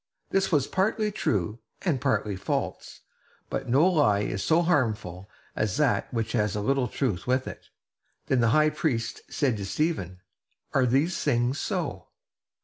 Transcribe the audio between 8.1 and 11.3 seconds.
Then the high priest said to Stephen: "Are these